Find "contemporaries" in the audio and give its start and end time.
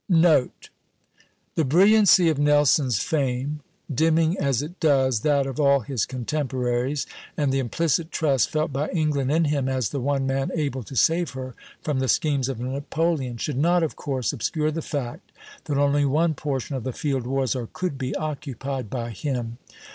6.07-7.05